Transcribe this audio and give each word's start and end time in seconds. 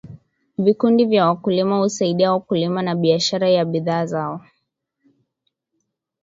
vikundi 0.57 1.05
vya 1.05 1.25
wakulima 1.25 1.77
husaidia 1.77 2.31
wakulima 2.31 2.81
na 2.81 2.95
biashara 2.95 3.49
ya 3.49 3.65
bidhaa 3.65 4.05
zao 4.05 4.41